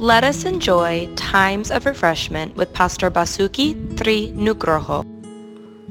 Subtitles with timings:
[0.00, 5.04] Let us enjoy times of refreshment with Pastor Basuki Tri Nugroho.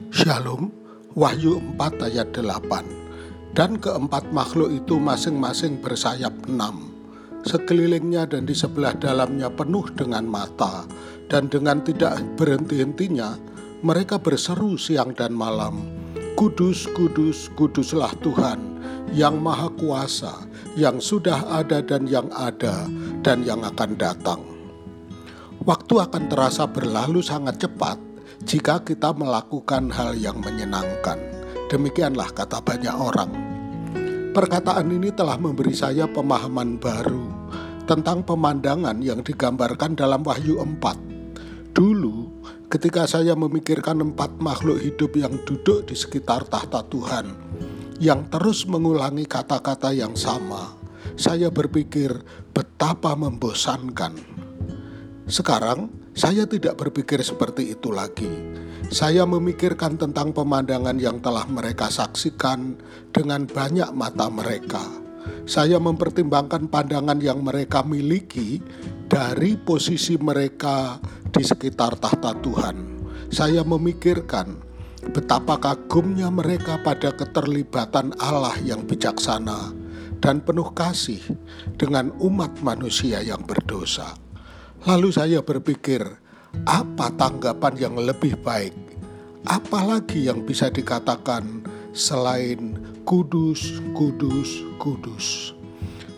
[0.09, 0.73] Shalom,
[1.13, 3.53] Wahyu 4 ayat 8.
[3.53, 6.89] Dan keempat makhluk itu masing-masing bersayap enam.
[7.45, 10.89] Sekelilingnya dan di sebelah dalamnya penuh dengan mata,
[11.29, 13.37] dan dengan tidak berhenti-hentinya,
[13.85, 15.85] mereka berseru siang dan malam,
[16.33, 18.68] Kudus, kudus, kuduslah Tuhan,
[19.15, 20.45] yang maha kuasa,
[20.77, 22.85] yang sudah ada dan yang ada,
[23.25, 24.41] dan yang akan datang.
[25.63, 27.99] Waktu akan terasa berlalu sangat cepat
[28.47, 31.19] jika kita melakukan hal yang menyenangkan.
[31.69, 33.31] Demikianlah kata banyak orang.
[34.29, 37.27] Perkataan ini telah memberi saya pemahaman baru
[37.89, 41.73] tentang pemandangan yang digambarkan dalam Wahyu 4.
[41.73, 47.25] Dulu, ketika saya memikirkan empat makhluk hidup yang duduk di sekitar tahta Tuhan,
[47.99, 50.71] yang terus mengulangi kata-kata yang sama,
[51.19, 52.15] saya berpikir
[52.55, 54.15] betapa membosankan.
[55.27, 58.31] Sekarang saya tidak berpikir seperti itu lagi.
[58.89, 62.79] Saya memikirkan tentang pemandangan yang telah mereka saksikan
[63.13, 64.81] dengan banyak mata mereka.
[65.45, 68.63] Saya mempertimbangkan pandangan yang mereka miliki
[69.05, 70.97] dari posisi mereka
[71.29, 72.97] di sekitar tahta Tuhan.
[73.29, 74.68] Saya memikirkan
[75.07, 79.71] betapa kagumnya mereka pada keterlibatan Allah yang bijaksana
[80.19, 81.23] dan penuh kasih
[81.79, 84.19] dengan umat manusia yang berdosa.
[84.83, 86.03] Lalu saya berpikir,
[86.67, 88.75] apa tanggapan yang lebih baik?
[89.47, 91.63] Apalagi yang bisa dikatakan
[91.95, 92.75] selain
[93.07, 95.55] kudus, kudus, kudus?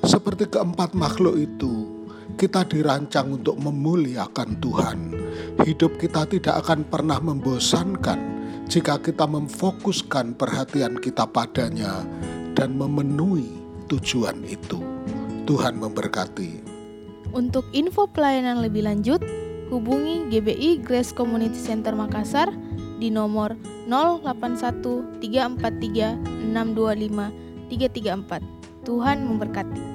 [0.01, 2.05] Seperti keempat makhluk itu,
[2.41, 4.99] kita dirancang untuk memuliakan Tuhan.
[5.61, 12.05] Hidup kita tidak akan pernah membosankan jika kita memfokuskan perhatian kita padanya
[12.53, 13.49] dan memenuhi
[13.89, 14.79] tujuan itu.
[15.49, 16.63] Tuhan memberkati.
[17.31, 19.19] Untuk info pelayanan lebih lanjut,
[19.71, 22.51] hubungi GBI Grace Community Center Makassar
[23.01, 23.57] di nomor
[23.89, 28.85] 081 343 625 334.
[28.85, 29.90] Tuhan memberkati.